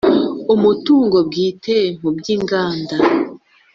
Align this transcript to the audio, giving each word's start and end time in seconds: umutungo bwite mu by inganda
umutungo 0.55 1.17
bwite 1.27 1.77
mu 1.99 2.09
by 2.17 2.25
inganda 2.35 2.95